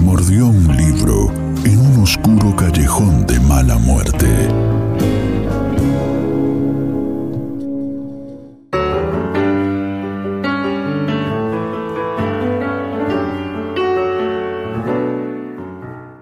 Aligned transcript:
Mordió 0.00 0.46
un 0.46 0.76
libro 0.76 1.30
en 1.64 1.78
un 1.78 2.02
oscuro 2.02 2.54
callejón 2.54 3.26
de 3.26 3.40
mala 3.40 3.76
muerte. 3.76 4.26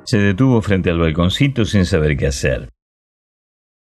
Se 0.04 0.18
detuvo 0.18 0.60
frente 0.62 0.90
al 0.90 0.98
balconcito 0.98 1.64
sin 1.64 1.84
saber 1.84 2.16
qué 2.16 2.26
hacer. 2.26 2.70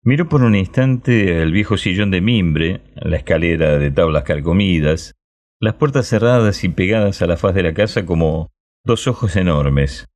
Miró 0.05 0.29
por 0.29 0.43
un 0.43 0.55
instante 0.55 1.43
el 1.43 1.53
viejo 1.53 1.77
sillón 1.77 2.11
de 2.11 2.21
mimbre, 2.21 2.83
la 2.97 3.17
escalera 3.17 3.79
de 3.79 3.91
tablas 3.91 4.25
carcomidas, 4.25 5.15
las 5.61 5.75
puertas 5.75 6.09
cerradas 6.09 6.65
y 6.65 6.69
pegadas 6.69 7.23
a 7.23 7.27
la 7.27 7.37
faz 7.37 7.55
de 7.55 7.63
la 7.63 7.73
casa 7.73 8.05
como 8.05 8.51
dos 8.85 9.07
ojos 9.07 9.37
enormes. 9.37 10.09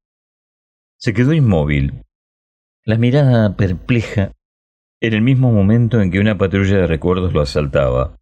Se 0.98 1.12
quedó 1.12 1.32
inmóvil, 1.32 2.02
la 2.84 2.96
mirada 2.96 3.56
perpleja 3.56 4.32
en 5.00 5.14
el 5.14 5.22
mismo 5.22 5.52
momento 5.52 6.00
en 6.00 6.10
que 6.10 6.20
una 6.20 6.38
patrulla 6.38 6.78
de 6.78 6.86
recuerdos 6.86 7.32
lo 7.32 7.42
asaltaba. 7.42 8.16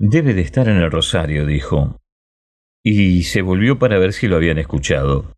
Debe 0.00 0.34
de 0.34 0.42
estar 0.42 0.68
en 0.68 0.76
el 0.76 0.90
Rosario, 0.90 1.44
dijo, 1.44 1.96
y 2.84 3.24
se 3.24 3.42
volvió 3.42 3.78
para 3.78 3.98
ver 3.98 4.12
si 4.12 4.28
lo 4.28 4.36
habían 4.36 4.58
escuchado. 4.58 5.34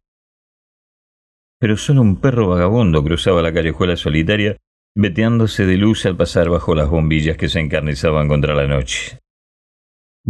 Pero 1.59 1.77
solo 1.77 2.03
un 2.03 2.21
perro 2.21 2.49
vagabundo 2.49 3.03
cruzaba 3.03 3.43
la 3.43 3.53
callejuela 3.53 3.97
solitaria, 3.97 4.57
veteándose 4.95 5.67
de 5.67 5.77
luz 5.77 6.07
al 6.07 6.17
pasar 6.17 6.49
bajo 6.49 6.75
las 6.75 6.89
bombillas 6.89 7.37
que 7.37 7.49
se 7.49 7.61
encarnizaban 7.61 8.29
contra 8.29 8.55
la 8.55 8.67
noche. 8.67 9.19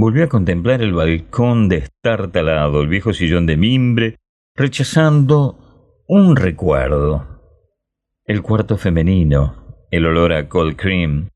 Volvió 0.03 0.25
a 0.25 0.29
contemplar 0.29 0.81
el 0.81 0.95
balcón 0.95 1.69
destartalado, 1.69 2.81
el 2.81 2.89
viejo 2.89 3.13
sillón 3.13 3.45
de 3.45 3.59
mimbre, 3.59 4.17
rechazando 4.57 6.03
un 6.09 6.37
recuerdo. 6.37 7.27
El 8.25 8.41
cuarto 8.41 8.79
femenino, 8.79 9.87
el 9.91 10.07
olor 10.07 10.33
a 10.33 10.49
cold 10.49 10.77
cream, 10.77 11.29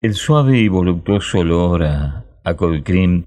el 0.00 0.14
suave 0.14 0.58
y 0.58 0.66
voluptuoso 0.66 1.38
olor 1.38 1.84
a, 1.84 2.26
a 2.42 2.56
cold 2.56 2.82
cream 2.82 3.24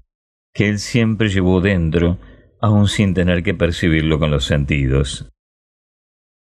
que 0.52 0.68
él 0.68 0.78
siempre 0.78 1.30
llevó 1.30 1.62
dentro, 1.62 2.18
aun 2.60 2.86
sin 2.86 3.14
tener 3.14 3.42
que 3.42 3.54
percibirlo 3.54 4.18
con 4.18 4.30
los 4.30 4.44
sentidos. 4.44 5.32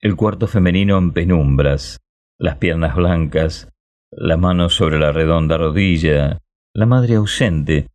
El 0.01 0.17
cuarto 0.17 0.47
femenino 0.47 0.97
en 0.97 1.13
penumbras, 1.13 2.01
las 2.39 2.57
piernas 2.57 2.97
blancas, 2.97 3.69
la 4.11 4.39
mano 4.39 4.71
sobre 4.71 4.99
la 4.99 5.13
redonda 5.13 5.59
rodilla, 5.59 6.39
la 6.73 6.87
madre 6.87 7.17
ausente. 7.17 7.89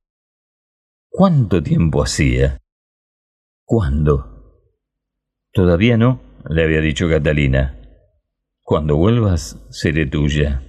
¿Cuánto 1.19 1.61
tiempo 1.61 2.01
hacía? 2.01 2.61
¿Cuándo? 3.65 4.53
Todavía 5.51 5.97
no, 5.97 6.21
le 6.49 6.63
había 6.63 6.79
dicho 6.79 7.09
Catalina. 7.09 7.77
Cuando 8.61 8.95
vuelvas, 8.95 9.61
seré 9.69 10.05
tuya. 10.05 10.63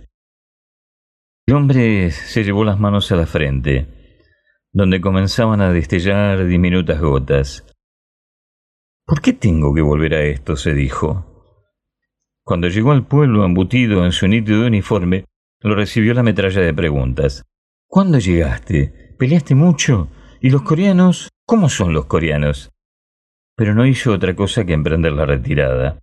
El 1.46 1.54
hombre 1.54 2.10
se 2.10 2.42
llevó 2.42 2.64
las 2.64 2.80
manos 2.80 3.12
a 3.12 3.14
la 3.14 3.26
frente, 3.26 3.86
donde 4.72 5.00
comenzaban 5.00 5.60
a 5.60 5.70
destellar 5.70 6.44
diminutas 6.44 7.00
gotas. 7.00 7.64
¿Por 9.06 9.20
qué 9.20 9.32
tengo 9.32 9.72
que 9.72 9.82
volver 9.82 10.14
a 10.14 10.24
esto? 10.24 10.56
se 10.56 10.74
dijo. 10.74 11.62
Cuando 12.42 12.66
llegó 12.66 12.90
al 12.90 13.06
pueblo 13.06 13.44
embutido 13.44 14.04
en 14.04 14.10
su 14.10 14.26
nítido 14.26 14.66
uniforme, 14.66 15.26
lo 15.60 15.76
recibió 15.76 16.12
la 16.12 16.24
metralla 16.24 16.60
de 16.60 16.74
preguntas. 16.74 17.44
¿Cuándo 17.86 18.18
llegaste? 18.18 19.14
¿Peleaste 19.16 19.54
mucho? 19.54 20.08
¿Y 20.42 20.48
los 20.48 20.62
coreanos? 20.62 21.28
¿Cómo 21.44 21.68
son 21.68 21.92
los 21.92 22.06
coreanos? 22.06 22.70
Pero 23.56 23.74
no 23.74 23.84
hizo 23.84 24.10
otra 24.12 24.34
cosa 24.34 24.64
que 24.64 24.72
emprender 24.72 25.12
la 25.12 25.26
retirada. 25.26 25.98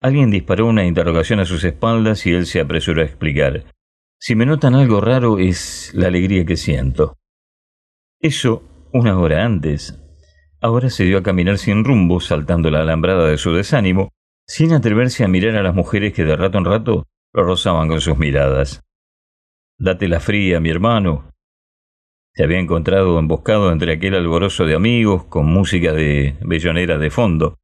Alguien 0.00 0.32
disparó 0.32 0.66
una 0.66 0.84
interrogación 0.84 1.38
a 1.38 1.44
sus 1.44 1.62
espaldas 1.62 2.26
y 2.26 2.32
él 2.32 2.46
se 2.46 2.60
apresuró 2.60 3.02
a 3.02 3.04
explicar. 3.04 3.66
Si 4.18 4.34
me 4.34 4.46
notan 4.46 4.74
algo 4.74 5.00
raro 5.00 5.38
es 5.38 5.92
la 5.94 6.08
alegría 6.08 6.44
que 6.44 6.56
siento. 6.56 7.18
Eso 8.18 8.88
una 8.92 9.16
hora 9.16 9.44
antes. 9.44 9.96
Ahora 10.60 10.90
se 10.90 11.04
dio 11.04 11.18
a 11.18 11.22
caminar 11.22 11.58
sin 11.58 11.84
rumbo, 11.84 12.18
saltando 12.18 12.68
la 12.68 12.80
alambrada 12.80 13.28
de 13.28 13.38
su 13.38 13.52
desánimo, 13.52 14.10
sin 14.44 14.72
atreverse 14.72 15.22
a 15.22 15.28
mirar 15.28 15.54
a 15.54 15.62
las 15.62 15.74
mujeres 15.74 16.12
que 16.12 16.24
de 16.24 16.34
rato 16.34 16.58
en 16.58 16.64
rato 16.64 17.06
lo 17.32 17.44
rozaban 17.44 17.88
con 17.88 18.00
sus 18.00 18.18
miradas. 18.18 18.82
Date 19.78 20.08
la 20.08 20.18
fría, 20.18 20.58
mi 20.58 20.70
hermano. 20.70 21.31
Se 22.34 22.44
había 22.44 22.58
encontrado 22.58 23.18
emboscado 23.18 23.70
entre 23.72 23.92
aquel 23.92 24.14
alborozo 24.14 24.64
de 24.64 24.74
amigos 24.74 25.24
con 25.26 25.46
música 25.46 25.92
de 25.92 26.36
bellonera 26.40 26.96
de 26.96 27.10
fondo. 27.10 27.58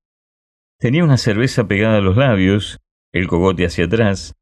Tenía 0.78 1.04
una 1.04 1.16
cerveza 1.16 1.66
pegada 1.66 1.98
a 1.98 2.02
los 2.02 2.16
labios, 2.16 2.78
el 3.12 3.28
cogote 3.28 3.64
hacia 3.64 3.86
atrás, 3.86 4.34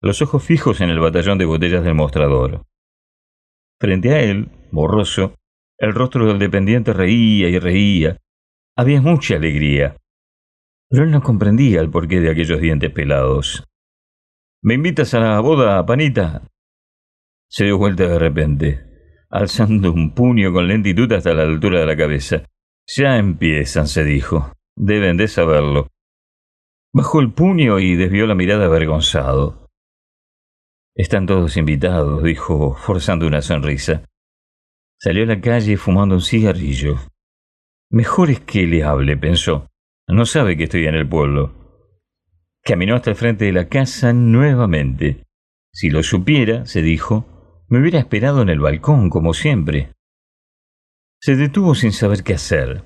los 0.00 0.22
ojos 0.22 0.42
fijos 0.42 0.80
en 0.80 0.88
el 0.88 1.00
batallón 1.00 1.36
de 1.36 1.44
botellas 1.44 1.84
del 1.84 1.94
mostrador. 1.94 2.64
Frente 3.78 4.14
a 4.14 4.20
él, 4.20 4.50
borroso, 4.70 5.34
el 5.78 5.92
rostro 5.92 6.26
del 6.26 6.38
dependiente 6.38 6.92
reía 6.94 7.48
y 7.48 7.58
reía. 7.58 8.16
Había 8.76 9.02
mucha 9.02 9.36
alegría. 9.36 9.96
Pero 10.88 11.04
él 11.04 11.10
no 11.10 11.22
comprendía 11.22 11.80
el 11.80 11.90
porqué 11.90 12.20
de 12.20 12.30
aquellos 12.30 12.60
dientes 12.60 12.90
pelados. 12.90 13.64
¿Me 14.62 14.74
invitas 14.74 15.12
a 15.12 15.20
la 15.20 15.40
boda, 15.40 15.84
panita? 15.84 16.48
Se 17.48 17.64
dio 17.64 17.76
vuelta 17.76 18.08
de 18.08 18.18
repente, 18.18 18.93
alzando 19.34 19.92
un 19.92 20.14
puño 20.14 20.52
con 20.52 20.68
lentitud 20.68 21.10
hasta 21.12 21.34
la 21.34 21.42
altura 21.42 21.80
de 21.80 21.86
la 21.86 21.96
cabeza. 21.96 22.44
Ya 22.86 23.18
empiezan, 23.18 23.88
se 23.88 24.04
dijo. 24.04 24.52
Deben 24.76 25.16
de 25.16 25.26
saberlo. 25.26 25.88
Bajó 26.92 27.20
el 27.20 27.32
puño 27.32 27.80
y 27.80 27.96
desvió 27.96 28.28
la 28.28 28.36
mirada 28.36 28.66
avergonzado. 28.66 29.68
Están 30.94 31.26
todos 31.26 31.56
invitados, 31.56 32.22
dijo, 32.22 32.76
forzando 32.76 33.26
una 33.26 33.42
sonrisa. 33.42 34.04
Salió 35.00 35.24
a 35.24 35.26
la 35.26 35.40
calle 35.40 35.76
fumando 35.76 36.14
un 36.14 36.22
cigarrillo. 36.22 37.00
Mejor 37.90 38.30
es 38.30 38.38
que 38.38 38.68
le 38.68 38.84
hable, 38.84 39.16
pensó. 39.16 39.68
No 40.06 40.26
sabe 40.26 40.56
que 40.56 40.64
estoy 40.64 40.86
en 40.86 40.94
el 40.94 41.08
pueblo. 41.08 41.52
Caminó 42.62 42.94
hasta 42.94 43.10
el 43.10 43.16
frente 43.16 43.46
de 43.46 43.52
la 43.52 43.68
casa 43.68 44.12
nuevamente. 44.12 45.24
Si 45.72 45.90
lo 45.90 46.04
supiera, 46.04 46.66
se 46.66 46.82
dijo, 46.82 47.33
me 47.68 47.80
hubiera 47.80 47.98
esperado 47.98 48.42
en 48.42 48.48
el 48.48 48.60
balcón, 48.60 49.10
como 49.10 49.34
siempre. 49.34 49.92
Se 51.20 51.36
detuvo 51.36 51.74
sin 51.74 51.92
saber 51.92 52.22
qué 52.22 52.34
hacer. 52.34 52.84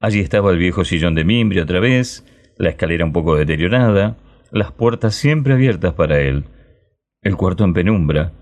Allí 0.00 0.20
estaba 0.20 0.50
el 0.50 0.58
viejo 0.58 0.84
sillón 0.84 1.14
de 1.14 1.24
mimbre 1.24 1.60
otra 1.60 1.80
vez, 1.80 2.24
la 2.56 2.70
escalera 2.70 3.04
un 3.04 3.12
poco 3.12 3.36
deteriorada, 3.36 4.16
las 4.50 4.72
puertas 4.72 5.14
siempre 5.14 5.54
abiertas 5.54 5.94
para 5.94 6.20
él, 6.20 6.44
el 7.22 7.36
cuarto 7.36 7.64
en 7.64 7.74
penumbra, 7.74 8.32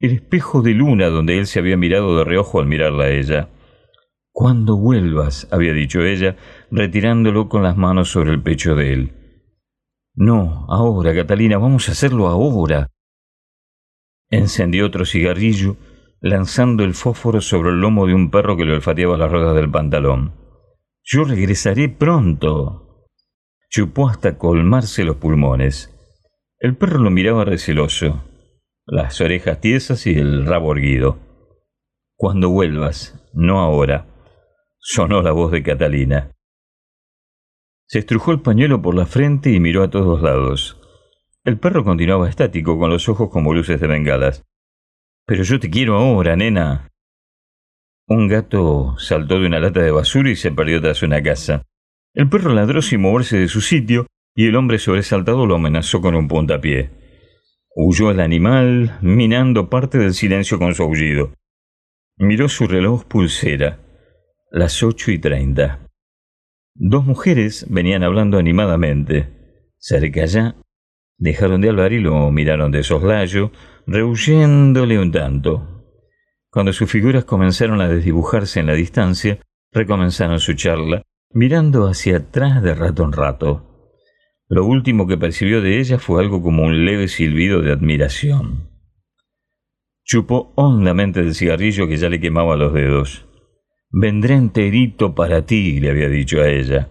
el 0.00 0.12
espejo 0.12 0.62
de 0.62 0.72
luna 0.72 1.08
donde 1.08 1.38
él 1.38 1.46
se 1.46 1.58
había 1.58 1.76
mirado 1.76 2.16
de 2.16 2.24
reojo 2.24 2.60
al 2.60 2.66
mirarla 2.66 3.04
a 3.04 3.10
ella. 3.10 3.48
Cuando 4.32 4.76
vuelvas, 4.76 5.48
había 5.50 5.72
dicho 5.72 6.02
ella, 6.02 6.36
retirándolo 6.70 7.48
con 7.48 7.62
las 7.62 7.76
manos 7.76 8.10
sobre 8.10 8.30
el 8.30 8.42
pecho 8.42 8.76
de 8.76 8.92
él. 8.92 9.12
No, 10.14 10.66
ahora, 10.68 11.14
Catalina, 11.14 11.58
vamos 11.58 11.88
a 11.88 11.92
hacerlo 11.92 12.28
ahora. 12.28 12.88
Encendió 14.30 14.86
otro 14.86 15.04
cigarrillo, 15.04 15.76
lanzando 16.20 16.84
el 16.84 16.94
fósforo 16.94 17.40
sobre 17.40 17.70
el 17.70 17.80
lomo 17.80 18.06
de 18.06 18.14
un 18.14 18.30
perro 18.30 18.56
que 18.56 18.64
le 18.64 18.74
olfateaba 18.74 19.16
las 19.16 19.30
ruedas 19.30 19.54
del 19.54 19.70
pantalón. 19.70 20.34
Yo 21.02 21.24
regresaré 21.24 21.88
pronto. 21.88 23.06
Chupó 23.70 24.08
hasta 24.08 24.36
colmarse 24.36 25.04
los 25.04 25.16
pulmones. 25.16 25.94
El 26.58 26.76
perro 26.76 26.98
lo 26.98 27.10
miraba 27.10 27.44
receloso, 27.44 28.24
las 28.84 29.20
orejas 29.20 29.60
tiesas 29.60 30.06
y 30.06 30.14
el 30.14 30.44
rabo 30.46 30.72
erguido. 30.72 31.18
Cuando 32.16 32.50
vuelvas, 32.50 33.22
no 33.32 33.60
ahora 33.60 34.06
sonó 34.80 35.22
la 35.22 35.32
voz 35.32 35.52
de 35.52 35.62
Catalina. 35.62 36.32
Se 37.86 37.98
estrujó 37.98 38.32
el 38.32 38.40
pañuelo 38.40 38.80
por 38.80 38.94
la 38.94 39.06
frente 39.06 39.50
y 39.50 39.60
miró 39.60 39.82
a 39.82 39.90
todos 39.90 40.22
lados. 40.22 40.80
El 41.48 41.58
perro 41.58 41.82
continuaba 41.82 42.28
estático, 42.28 42.78
con 42.78 42.90
los 42.90 43.08
ojos 43.08 43.30
como 43.30 43.54
luces 43.54 43.80
de 43.80 43.86
bengalas. 43.86 44.44
Pero 45.24 45.44
yo 45.44 45.58
te 45.58 45.70
quiero 45.70 45.96
ahora, 45.96 46.36
nena. 46.36 46.90
Un 48.06 48.28
gato 48.28 48.96
saltó 48.98 49.40
de 49.40 49.46
una 49.46 49.58
lata 49.58 49.80
de 49.80 49.90
basura 49.90 50.28
y 50.28 50.36
se 50.36 50.52
perdió 50.52 50.78
tras 50.82 51.02
una 51.02 51.22
casa. 51.22 51.62
El 52.12 52.28
perro 52.28 52.52
ladró 52.52 52.82
sin 52.82 53.00
moverse 53.00 53.38
de 53.38 53.48
su 53.48 53.62
sitio 53.62 54.06
y 54.34 54.46
el 54.46 54.56
hombre 54.56 54.78
sobresaltado 54.78 55.46
lo 55.46 55.54
amenazó 55.54 56.02
con 56.02 56.14
un 56.14 56.28
puntapié. 56.28 56.90
Huyó 57.74 58.10
el 58.10 58.20
animal, 58.20 58.98
minando 59.00 59.70
parte 59.70 59.96
del 59.96 60.12
silencio 60.12 60.58
con 60.58 60.74
su 60.74 60.82
aullido. 60.82 61.32
Miró 62.18 62.50
su 62.50 62.66
reloj 62.66 63.06
pulsera. 63.06 63.80
Las 64.50 64.82
ocho 64.82 65.12
y 65.12 65.18
treinta. 65.18 65.88
Dos 66.74 67.06
mujeres 67.06 67.64
venían 67.70 68.02
hablando 68.02 68.36
animadamente. 68.36 69.30
Cerca 69.78 70.24
allá, 70.24 70.54
dejaron 71.18 71.60
de 71.60 71.68
hablar 71.68 71.92
y 71.92 72.00
lo 72.00 72.30
miraron 72.30 72.70
de 72.72 72.82
soslayo, 72.82 73.50
rehuyéndole 73.86 74.98
un 74.98 75.12
tanto. 75.12 75.84
Cuando 76.50 76.72
sus 76.72 76.90
figuras 76.90 77.24
comenzaron 77.24 77.80
a 77.80 77.88
desdibujarse 77.88 78.60
en 78.60 78.66
la 78.66 78.74
distancia, 78.74 79.38
recomenzaron 79.72 80.40
su 80.40 80.54
charla, 80.54 81.02
mirando 81.30 81.86
hacia 81.86 82.18
atrás 82.18 82.62
de 82.62 82.74
rato 82.74 83.04
en 83.04 83.12
rato. 83.12 83.64
Lo 84.48 84.64
último 84.64 85.06
que 85.06 85.18
percibió 85.18 85.60
de 85.60 85.78
ella 85.78 85.98
fue 85.98 86.22
algo 86.22 86.42
como 86.42 86.62
un 86.62 86.86
leve 86.86 87.08
silbido 87.08 87.60
de 87.60 87.72
admiración. 87.72 88.70
Chupó 90.04 90.54
hondamente 90.56 91.22
del 91.22 91.34
cigarrillo 91.34 91.86
que 91.86 91.98
ya 91.98 92.08
le 92.08 92.18
quemaba 92.18 92.56
los 92.56 92.72
dedos. 92.72 93.26
Vendré 93.90 94.36
enterito 94.36 95.14
para 95.14 95.44
ti, 95.44 95.80
le 95.80 95.90
había 95.90 96.08
dicho 96.08 96.40
a 96.40 96.48
ella. 96.48 96.88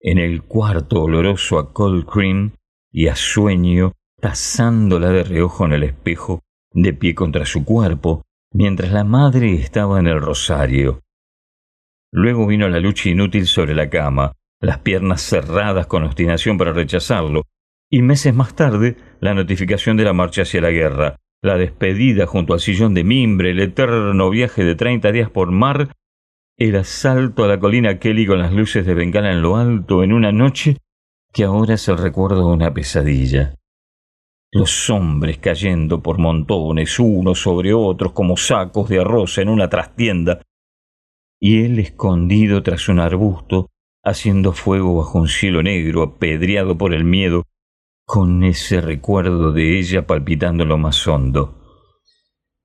En 0.00 0.18
el 0.18 0.42
cuarto 0.42 1.02
oloroso 1.02 1.58
a 1.58 1.72
cold 1.72 2.06
cream 2.06 2.52
y 2.98 3.06
a 3.06 3.14
sueño, 3.14 3.92
tasándola 4.20 5.10
de 5.10 5.22
reojo 5.22 5.64
en 5.64 5.72
el 5.72 5.84
espejo, 5.84 6.42
de 6.72 6.92
pie 6.92 7.14
contra 7.14 7.46
su 7.46 7.64
cuerpo, 7.64 8.24
mientras 8.52 8.90
la 8.90 9.04
madre 9.04 9.54
estaba 9.54 10.00
en 10.00 10.08
el 10.08 10.20
rosario. 10.20 11.02
Luego 12.10 12.48
vino 12.48 12.68
la 12.68 12.80
lucha 12.80 13.08
inútil 13.08 13.46
sobre 13.46 13.76
la 13.76 13.88
cama, 13.88 14.32
las 14.60 14.78
piernas 14.78 15.22
cerradas 15.22 15.86
con 15.86 16.02
obstinación 16.02 16.58
para 16.58 16.72
rechazarlo, 16.72 17.44
y 17.88 18.02
meses 18.02 18.34
más 18.34 18.56
tarde 18.56 18.96
la 19.20 19.32
notificación 19.32 19.96
de 19.96 20.02
la 20.02 20.12
marcha 20.12 20.42
hacia 20.42 20.60
la 20.60 20.72
guerra, 20.72 21.20
la 21.40 21.56
despedida 21.56 22.26
junto 22.26 22.52
al 22.52 22.58
sillón 22.58 22.94
de 22.94 23.04
mimbre, 23.04 23.52
el 23.52 23.60
eterno 23.60 24.28
viaje 24.28 24.64
de 24.64 24.74
treinta 24.74 25.12
días 25.12 25.30
por 25.30 25.52
mar, 25.52 25.94
el 26.56 26.74
asalto 26.74 27.44
a 27.44 27.46
la 27.46 27.60
colina 27.60 28.00
Kelly 28.00 28.26
con 28.26 28.40
las 28.40 28.52
luces 28.52 28.84
de 28.84 28.94
bengala 28.94 29.30
en 29.30 29.40
lo 29.40 29.56
alto 29.56 30.02
en 30.02 30.12
una 30.12 30.32
noche 30.32 30.78
que 31.32 31.44
ahora 31.44 31.74
es 31.74 31.88
el 31.88 31.98
recuerdo 31.98 32.48
de 32.48 32.54
una 32.54 32.72
pesadilla 32.74 33.58
los 34.50 34.88
hombres 34.88 35.38
cayendo 35.38 36.02
por 36.02 36.18
montones 36.18 36.98
unos 36.98 37.42
sobre 37.42 37.74
otros 37.74 38.12
como 38.12 38.36
sacos 38.36 38.88
de 38.88 39.00
arroz 39.00 39.36
en 39.38 39.50
una 39.50 39.68
trastienda, 39.68 40.40
y 41.38 41.64
él 41.64 41.78
escondido 41.78 42.62
tras 42.62 42.88
un 42.88 42.98
arbusto, 42.98 43.68
haciendo 44.02 44.52
fuego 44.52 44.96
bajo 44.96 45.18
un 45.18 45.28
cielo 45.28 45.62
negro, 45.62 46.02
apedreado 46.02 46.78
por 46.78 46.94
el 46.94 47.04
miedo, 47.04 47.44
con 48.06 48.42
ese 48.42 48.80
recuerdo 48.80 49.52
de 49.52 49.78
ella 49.78 50.06
palpitando 50.06 50.64
lo 50.64 50.78
más 50.78 51.06
hondo. 51.06 51.54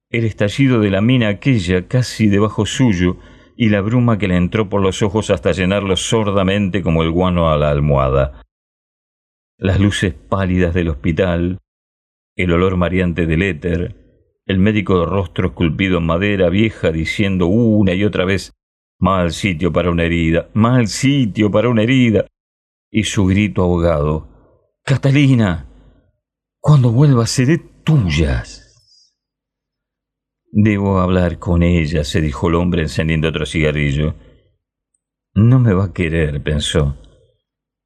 El 0.10 0.24
estallido 0.24 0.80
de 0.80 0.90
la 0.90 1.02
mina 1.02 1.28
aquella 1.28 1.88
casi 1.88 2.28
debajo 2.28 2.66
suyo, 2.66 3.18
y 3.58 3.70
la 3.70 3.82
bruma 3.82 4.18
que 4.18 4.30
le 4.30 4.38
entró 4.38 4.70
por 4.70 4.82
los 4.82 5.04
ojos 5.04 5.30
hasta 5.30 5.52
llenarlos 5.52 6.08
sordamente 6.08 6.82
como 6.82 7.04
el 7.04 7.12
guano 7.12 7.52
a 7.52 7.58
la 7.58 7.70
almohada. 7.70 8.43
Las 9.64 9.80
luces 9.80 10.14
pálidas 10.14 10.74
del 10.74 10.90
hospital, 10.90 11.60
el 12.36 12.52
olor 12.52 12.76
mariante 12.76 13.26
del 13.26 13.42
éter, 13.44 13.96
el 14.46 14.60
médico 14.60 15.00
de 15.00 15.06
rostro 15.06 15.48
esculpido 15.48 16.00
en 16.00 16.06
madera 16.06 16.50
vieja 16.50 16.92
diciendo 16.92 17.48
una 17.48 17.94
y 17.94 18.04
otra 18.04 18.26
vez 18.26 18.52
mal 19.00 19.32
sitio 19.32 19.72
para 19.72 19.90
una 19.90 20.04
herida, 20.04 20.50
mal 20.54 20.90
sitio 20.90 21.50
para 21.50 21.70
una 21.70 21.84
herida, 21.84 22.28
y 22.92 23.06
su 23.06 23.26
grito 23.26 23.62
ahogado 23.62 24.74
Catalina, 24.84 25.70
cuando 26.60 26.92
vuelva 26.92 27.26
seré 27.26 27.58
tuyas. 27.86 28.84
Debo 30.52 31.00
hablar 31.00 31.40
con 31.40 31.64
ella, 31.64 32.04
se 32.04 32.20
dijo 32.20 32.50
el 32.50 32.56
hombre 32.56 32.82
encendiendo 32.82 33.30
otro 33.30 33.46
cigarrillo. 33.46 34.16
No 35.34 35.58
me 35.60 35.74
va 35.74 35.86
a 35.86 35.94
querer, 35.94 36.44
pensó. 36.44 36.98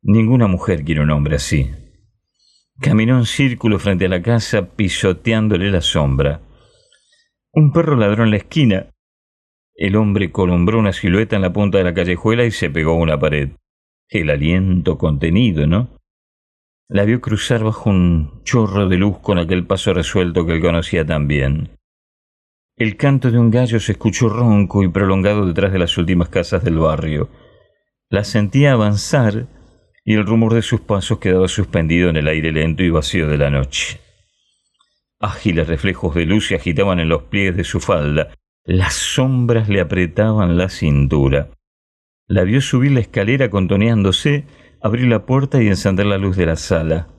Ninguna 0.10 0.48
mujer 0.48 0.86
quiere 0.86 1.02
un 1.02 1.10
hombre 1.10 1.36
así. 1.36 1.70
Caminó 2.80 3.18
en 3.18 3.26
círculo 3.26 3.78
frente 3.78 4.06
a 4.06 4.08
la 4.10 4.22
casa, 4.22 4.70
pisoteándole 4.74 5.70
la 5.70 5.82
sombra. 5.82 6.40
Un 7.52 7.74
perro 7.74 7.98
ladró 7.98 8.24
en 8.24 8.32
la 8.32 8.38
esquina. 8.38 8.88
El 9.76 9.98
hombre 9.98 10.32
columbró 10.32 10.80
una 10.80 10.94
silueta 10.94 11.36
en 11.36 11.42
la 11.42 11.52
punta 11.52 11.78
de 11.78 11.84
la 11.84 11.94
callejuela 11.94 12.46
y 12.46 12.52
se 12.52 12.70
pegó 12.70 12.92
a 12.92 13.00
una 13.00 13.20
pared. 13.20 13.50
El 14.08 14.30
aliento 14.30 14.98
contenido, 14.98 15.68
¿no? 15.68 15.90
La 16.88 17.04
vio 17.04 17.20
cruzar 17.20 17.66
bajo 17.66 17.90
un 17.90 18.44
chorro 18.46 18.88
de 18.88 18.96
luz 18.96 19.20
con 19.20 19.38
aquel 19.38 19.68
paso 19.68 19.94
resuelto 19.94 20.46
que 20.46 20.54
él 20.54 20.62
conocía 20.62 21.06
tan 21.06 21.28
bien. 21.28 21.78
El 22.78 22.96
canto 22.96 23.30
de 23.30 23.40
un 23.40 23.52
gallo 23.52 23.82
se 23.82 23.92
escuchó 23.92 24.30
ronco 24.30 24.84
y 24.84 24.88
prolongado 24.88 25.46
detrás 25.46 25.74
de 25.74 25.80
las 25.80 25.98
últimas 25.98 26.30
casas 26.30 26.64
del 26.64 26.80
barrio. 26.80 27.30
La 28.10 28.24
sentía 28.24 28.72
avanzar 28.72 29.57
y 30.08 30.14
el 30.14 30.26
rumor 30.26 30.54
de 30.54 30.62
sus 30.62 30.80
pasos 30.80 31.20
quedaba 31.20 31.50
suspendido 31.50 32.10
en 32.10 32.16
el 32.16 32.30
aire 32.30 32.54
lento 32.54 32.82
y 32.82 32.90
vacío 32.90 33.28
de 33.28 33.38
la 33.38 33.50
noche. 33.50 34.00
Ágiles 35.20 35.68
reflejos 35.68 36.16
de 36.16 36.26
luz 36.26 36.48
se 36.48 36.56
agitaban 36.56 37.02
en 37.02 37.10
los 37.10 37.24
pliegues 37.24 37.58
de 37.58 37.66
su 37.66 37.82
falda, 37.82 38.30
las 38.64 38.94
sombras 38.94 39.68
le 39.68 39.82
apretaban 39.82 40.58
la 40.58 40.70
cintura. 40.70 41.50
La 42.26 42.44
vio 42.44 42.62
subir 42.62 42.94
la 42.94 43.02
escalera 43.02 43.50
contoneándose, 43.50 44.46
abrir 44.82 45.10
la 45.10 45.26
puerta 45.26 45.62
y 45.62 45.68
encender 45.68 46.06
la 46.06 46.18
luz 46.18 46.38
de 46.38 46.46
la 46.46 46.56
sala. 46.56 47.10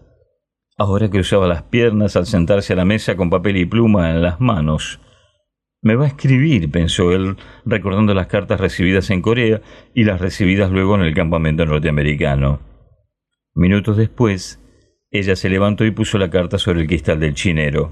Ahora 0.79 1.11
cruzaba 1.11 1.47
las 1.47 1.65
piernas 1.65 2.17
al 2.17 2.25
sentarse 2.25 2.73
a 2.73 2.77
la 2.77 2.87
mesa 2.87 3.19
con 3.19 3.29
papel 3.29 3.59
y 3.59 3.67
pluma 3.67 4.13
en 4.13 4.23
las 4.23 4.41
manos. 4.41 4.99
Me 5.83 5.95
va 5.95 6.07
a 6.07 6.09
escribir, 6.09 6.71
pensó 6.71 7.13
él, 7.13 7.37
recordando 7.67 8.15
las 8.15 8.29
cartas 8.29 8.59
recibidas 8.59 9.11
en 9.11 9.21
Corea 9.21 9.61
y 9.93 10.05
las 10.05 10.23
recibidas 10.23 10.71
luego 10.71 10.95
en 10.95 11.03
el 11.03 11.15
campamento 11.15 11.67
norteamericano. 11.67 12.68
Minutos 13.59 13.97
después, 13.97 14.61
ella 15.11 15.35
se 15.35 15.49
levantó 15.49 15.85
y 15.85 15.91
puso 15.91 16.17
la 16.17 16.31
carta 16.31 16.59
sobre 16.59 16.83
el 16.83 16.87
cristal 16.87 17.19
del 17.19 17.35
chinero. 17.35 17.91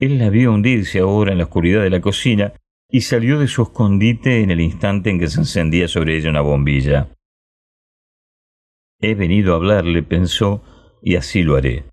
Él 0.00 0.16
la 0.18 0.30
vio 0.30 0.54
hundirse 0.54 1.00
ahora 1.00 1.32
en 1.32 1.38
la 1.38 1.44
oscuridad 1.44 1.82
de 1.82 1.90
la 1.90 2.00
cocina 2.00 2.54
y 2.88 3.02
salió 3.02 3.38
de 3.38 3.46
su 3.46 3.60
escondite 3.60 4.40
en 4.40 4.50
el 4.50 4.62
instante 4.62 5.10
en 5.10 5.18
que 5.18 5.26
se 5.28 5.40
encendía 5.40 5.86
sobre 5.86 6.16
ella 6.16 6.30
una 6.30 6.40
bombilla. 6.40 7.10
He 9.00 9.14
venido 9.14 9.52
a 9.52 9.56
hablarle, 9.56 10.02
pensó, 10.02 10.64
y 11.02 11.16
así 11.16 11.42
lo 11.42 11.56
haré. 11.56 11.84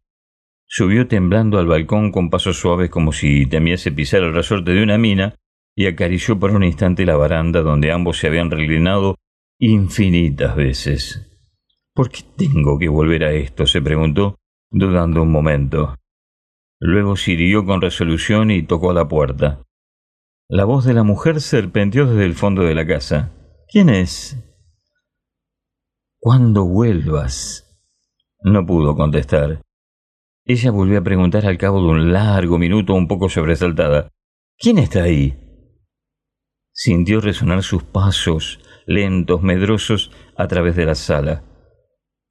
Subió 0.65 1.09
temblando 1.09 1.59
al 1.59 1.67
balcón 1.67 2.13
con 2.13 2.29
pasos 2.29 2.55
suaves 2.55 2.89
como 2.89 3.11
si 3.11 3.47
temiese 3.47 3.91
pisar 3.91 4.23
el 4.23 4.33
resorte 4.33 4.71
de 4.71 4.81
una 4.81 4.97
mina 4.97 5.35
y 5.75 5.87
acarició 5.87 6.39
por 6.39 6.51
un 6.51 6.63
instante 6.63 7.05
la 7.05 7.17
baranda 7.17 7.63
donde 7.63 7.91
ambos 7.91 8.17
se 8.17 8.27
habían 8.27 8.49
reclinado 8.49 9.17
infinitas 9.59 10.55
veces. 10.55 11.30
¿Por 12.01 12.09
qué 12.09 12.23
tengo 12.35 12.79
que 12.79 12.89
volver 12.89 13.23
a 13.23 13.31
esto? 13.31 13.67
se 13.67 13.79
preguntó, 13.79 14.39
dudando 14.71 15.21
un 15.21 15.31
momento. 15.31 15.97
Luego 16.79 17.15
sirió 17.15 17.63
con 17.63 17.79
resolución 17.79 18.49
y 18.49 18.63
tocó 18.63 18.89
a 18.89 18.95
la 18.95 19.07
puerta. 19.07 19.61
La 20.49 20.65
voz 20.65 20.83
de 20.83 20.95
la 20.95 21.03
mujer 21.03 21.41
serpenteó 21.41 22.07
desde 22.07 22.25
el 22.25 22.33
fondo 22.33 22.63
de 22.63 22.73
la 22.73 22.87
casa. 22.87 23.29
¿Quién 23.71 23.89
es? 23.89 24.35
Cuando 26.19 26.65
vuelvas. 26.65 27.71
No 28.43 28.65
pudo 28.65 28.95
contestar. 28.95 29.61
Ella 30.43 30.71
volvió 30.71 30.97
a 30.97 31.03
preguntar 31.03 31.45
al 31.45 31.59
cabo 31.59 31.83
de 31.83 31.89
un 31.89 32.11
largo 32.11 32.57
minuto 32.57 32.95
un 32.95 33.07
poco 33.07 33.29
sobresaltada. 33.29 34.09
¿Quién 34.57 34.79
está 34.79 35.03
ahí? 35.03 35.37
Sintió 36.73 37.21
resonar 37.21 37.61
sus 37.61 37.83
pasos, 37.83 38.59
lentos, 38.87 39.43
medrosos, 39.43 40.09
a 40.35 40.47
través 40.47 40.75
de 40.75 40.87
la 40.87 40.95
sala. 40.95 41.43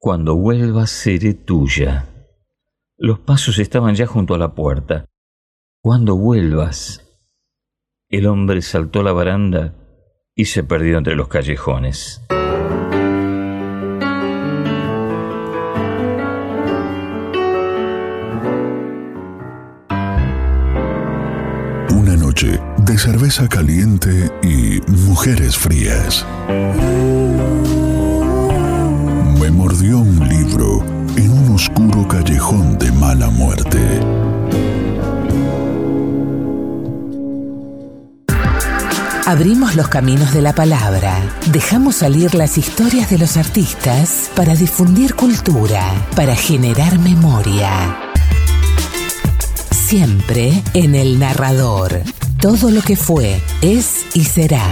Cuando 0.03 0.35
vuelvas 0.35 0.89
seré 0.89 1.35
tuya. 1.35 2.07
Los 2.97 3.19
pasos 3.19 3.59
estaban 3.59 3.93
ya 3.93 4.07
junto 4.07 4.33
a 4.33 4.39
la 4.39 4.55
puerta. 4.55 5.05
Cuando 5.79 6.15
vuelvas. 6.15 7.07
El 8.09 8.25
hombre 8.25 8.63
saltó 8.63 9.03
la 9.03 9.11
baranda 9.11 9.75
y 10.33 10.45
se 10.45 10.63
perdió 10.63 10.97
entre 10.97 11.13
los 11.13 11.27
callejones. 11.27 12.19
Una 21.91 22.17
noche 22.17 22.59
de 22.79 22.97
cerveza 22.97 23.47
caliente 23.47 24.31
y 24.41 24.81
mujeres 24.89 25.55
frías 25.55 26.25
mordió 29.49 29.97
un 29.97 30.27
libro 30.27 30.83
en 31.15 31.31
un 31.31 31.55
oscuro 31.55 32.07
callejón 32.07 32.77
de 32.77 32.91
mala 32.91 33.29
muerte. 33.29 33.79
Abrimos 39.25 39.75
los 39.75 39.87
caminos 39.87 40.33
de 40.33 40.41
la 40.41 40.53
palabra, 40.53 41.17
dejamos 41.51 41.95
salir 41.95 42.35
las 42.35 42.57
historias 42.57 43.09
de 43.09 43.17
los 43.17 43.37
artistas 43.37 44.29
para 44.35 44.55
difundir 44.55 45.15
cultura, 45.15 45.91
para 46.15 46.35
generar 46.35 46.99
memoria. 46.99 47.97
Siempre 49.71 50.61
en 50.73 50.95
el 50.95 51.17
narrador. 51.17 52.01
Todo 52.39 52.71
lo 52.71 52.81
que 52.81 52.95
fue, 52.95 53.41
es 53.61 54.05
y 54.13 54.25
será. 54.25 54.65